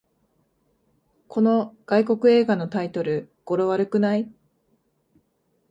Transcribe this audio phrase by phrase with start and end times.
[1.27, 4.33] この外国映画のタイトル、語呂悪くない？